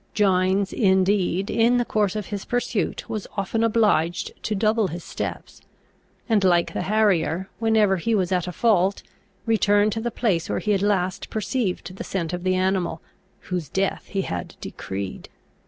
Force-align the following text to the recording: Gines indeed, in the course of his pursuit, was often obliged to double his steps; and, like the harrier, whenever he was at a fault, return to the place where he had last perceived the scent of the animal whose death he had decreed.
Gines 0.15 0.73
indeed, 0.73 1.51
in 1.51 1.77
the 1.77 1.85
course 1.85 2.15
of 2.15 2.25
his 2.25 2.43
pursuit, 2.43 3.07
was 3.07 3.27
often 3.37 3.63
obliged 3.63 4.31
to 4.41 4.55
double 4.55 4.87
his 4.87 5.03
steps; 5.03 5.61
and, 6.27 6.43
like 6.43 6.73
the 6.73 6.81
harrier, 6.81 7.49
whenever 7.59 7.97
he 7.97 8.15
was 8.15 8.31
at 8.31 8.47
a 8.47 8.51
fault, 8.51 9.03
return 9.45 9.91
to 9.91 10.01
the 10.01 10.09
place 10.09 10.49
where 10.49 10.57
he 10.57 10.71
had 10.71 10.81
last 10.81 11.29
perceived 11.29 11.95
the 11.97 12.03
scent 12.03 12.33
of 12.33 12.43
the 12.43 12.55
animal 12.55 12.99
whose 13.51 13.69
death 13.69 14.05
he 14.07 14.23
had 14.23 14.55
decreed. 14.59 15.29